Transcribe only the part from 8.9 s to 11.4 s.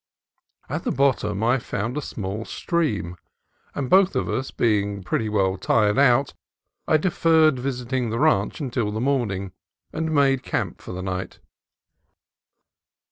the morning and made camp for the night.